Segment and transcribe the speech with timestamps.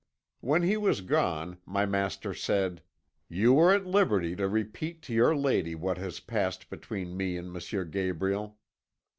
[0.39, 2.81] "When he was gone my master said:
[3.29, 7.55] "'You are at liberty to repeat to your lady what has passed between me and
[7.55, 7.89] M.
[7.91, 8.57] Gabriel.'